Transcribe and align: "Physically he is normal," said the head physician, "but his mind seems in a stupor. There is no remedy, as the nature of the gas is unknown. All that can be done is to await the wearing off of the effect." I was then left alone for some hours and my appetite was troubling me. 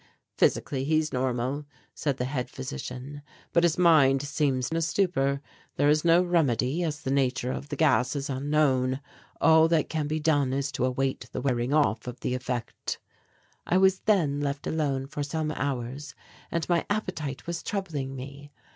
"Physically 0.35 0.83
he 0.83 0.97
is 0.97 1.13
normal," 1.13 1.67
said 1.93 2.17
the 2.17 2.25
head 2.25 2.49
physician, 2.49 3.21
"but 3.53 3.61
his 3.61 3.77
mind 3.77 4.23
seems 4.23 4.69
in 4.71 4.77
a 4.77 4.81
stupor. 4.81 5.41
There 5.75 5.89
is 5.89 6.03
no 6.03 6.23
remedy, 6.23 6.81
as 6.81 7.01
the 7.01 7.11
nature 7.11 7.51
of 7.51 7.69
the 7.69 7.75
gas 7.75 8.15
is 8.15 8.27
unknown. 8.27 8.99
All 9.39 9.67
that 9.67 9.89
can 9.89 10.07
be 10.07 10.19
done 10.19 10.53
is 10.53 10.71
to 10.71 10.85
await 10.85 11.29
the 11.31 11.41
wearing 11.41 11.71
off 11.71 12.07
of 12.07 12.21
the 12.21 12.33
effect." 12.33 12.97
I 13.67 13.77
was 13.77 13.99
then 13.99 14.39
left 14.41 14.65
alone 14.65 15.05
for 15.05 15.21
some 15.21 15.51
hours 15.51 16.15
and 16.49 16.67
my 16.67 16.83
appetite 16.89 17.45
was 17.45 17.61
troubling 17.61 18.15
me. 18.15 18.51